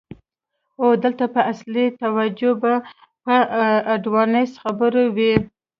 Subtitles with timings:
[0.81, 2.51] او دلته به اصلی توجه
[3.23, 3.35] په
[3.93, 5.33] آډوانس خبرو وی.